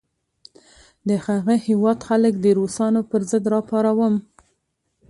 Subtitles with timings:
[1.07, 4.15] د هغه هیواد خلک د روسانو پر ضد را پاروم.